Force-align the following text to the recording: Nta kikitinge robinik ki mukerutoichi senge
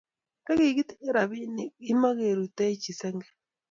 Nta 0.43 0.53
kikitinge 0.59 1.09
robinik 1.17 1.71
ki 1.83 1.93
mukerutoichi 1.99 2.91
senge 2.99 3.29